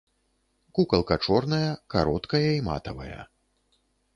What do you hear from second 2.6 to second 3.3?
матавая.